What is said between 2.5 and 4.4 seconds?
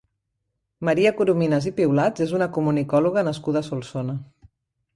comunicòloga nascuda a Solsona.